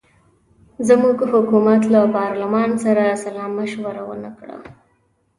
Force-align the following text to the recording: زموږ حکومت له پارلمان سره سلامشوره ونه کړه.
زموږ 0.87 1.17
حکومت 1.31 1.81
له 1.93 2.01
پارلمان 2.17 2.69
سره 2.83 3.03
سلامشوره 3.23 4.01
ونه 4.09 4.31
کړه. 4.39 4.57